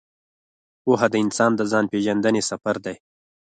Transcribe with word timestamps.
پوهه 0.83 1.07
د 1.13 1.15
انسان 1.23 1.51
د 1.55 1.61
ځان 1.71 1.85
پېژندنې 1.91 2.41
سفر 2.49 2.75
دی. 2.85 2.95